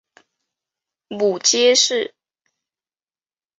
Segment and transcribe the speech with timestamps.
[1.09, 2.15] 母翟氏。